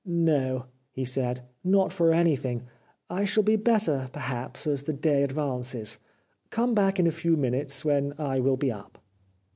[0.03, 2.63] *' No," he said; ''not for anything;
[3.07, 5.99] I shall be better, perhaps, as the day advances.
[6.49, 8.97] Come back in a few minutes, when I will be up."